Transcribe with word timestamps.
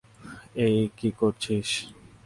এই 0.65 0.77
কি 0.97 1.09
করছিস? 1.19 1.69